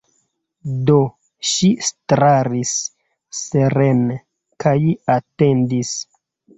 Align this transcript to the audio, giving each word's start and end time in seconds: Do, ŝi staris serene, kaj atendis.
Do, 0.87 0.95
ŝi 1.49 1.69
staris 1.91 2.73
serene, 3.43 4.21
kaj 4.67 4.77
atendis. 5.21 5.99